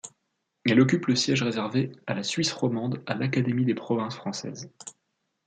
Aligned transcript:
Elle 0.65 0.81
occupe 0.81 1.05
le 1.05 1.15
siège 1.15 1.43
réservé 1.43 1.91
à 2.07 2.15
la 2.15 2.23
Suisse 2.23 2.51
romande 2.53 3.03
à 3.05 3.13
l'Académie 3.13 3.65
des 3.65 3.75
provinces 3.75 4.15
françaises. 4.15 4.67